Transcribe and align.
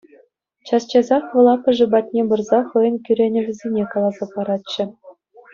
Час-часах 0.67 1.23
вӑл 1.33 1.47
аппӑшӗ 1.53 1.85
патне 1.93 2.21
пырса 2.29 2.59
хӑйӗн 2.69 2.95
кӳренӗвӗсене 3.05 3.83
каласа 3.91 4.25
паратчӗ. 4.33 4.83